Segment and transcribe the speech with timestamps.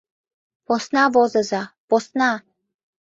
[0.65, 2.31] —Посна возыза, посна!